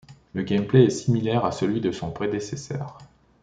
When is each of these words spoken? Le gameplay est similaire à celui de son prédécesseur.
Le 0.33 0.41
gameplay 0.41 0.85
est 0.85 0.89
similaire 0.89 1.45
à 1.45 1.51
celui 1.51 1.79
de 1.79 1.91
son 1.91 2.09
prédécesseur. 2.11 2.97